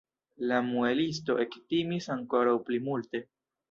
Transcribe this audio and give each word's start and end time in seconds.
La 0.51 0.61
muelisto 0.69 1.37
ektimis 1.45 2.11
ankoraŭ 2.19 2.59
pli 2.69 2.85
multe. 2.91 3.29